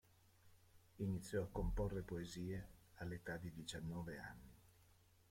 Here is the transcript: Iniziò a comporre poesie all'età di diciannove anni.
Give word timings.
Iniziò 0.97 1.43
a 1.43 1.47
comporre 1.51 2.01
poesie 2.01 2.67
all'età 2.95 3.37
di 3.37 3.53
diciannove 3.53 4.17
anni. 4.17 4.55